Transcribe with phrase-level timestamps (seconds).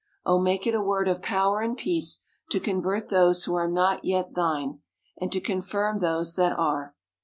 [0.25, 4.03] Oh, make it a word of power and peace, to convert those who are not
[4.03, 4.79] yet thine,
[5.19, 6.95] and to confirm those that are.